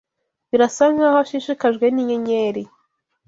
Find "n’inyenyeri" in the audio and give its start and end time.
1.89-2.63